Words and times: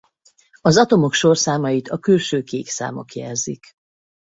Az 0.61 0.77
atomok 0.77 1.13
sorszámait 1.13 1.87
a 1.89 1.97
külső 1.97 2.43
kék 2.43 2.67
számok 2.67 3.13
jelzik. 3.13 3.73